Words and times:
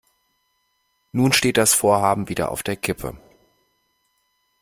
Nun 1.11 1.31
steht 1.31 1.57
das 1.57 1.75
Vorhaben 1.75 2.27
wieder 2.27 2.49
auf 2.49 2.63
der 2.63 2.75
Kippe. 2.75 3.15